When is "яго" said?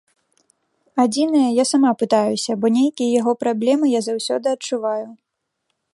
3.21-3.31